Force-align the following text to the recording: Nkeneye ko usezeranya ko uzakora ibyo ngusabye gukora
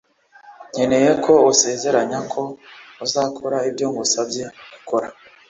Nkeneye 0.71 1.11
ko 1.23 1.33
usezeranya 1.51 2.19
ko 2.31 2.41
uzakora 3.05 3.57
ibyo 3.69 3.85
ngusabye 3.91 4.43
gukora 4.73 5.07